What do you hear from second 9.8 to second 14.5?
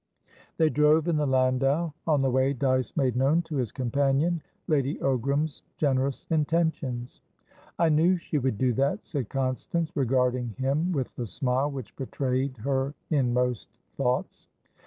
regarding him with the smile which betrayed her inmost thoughts.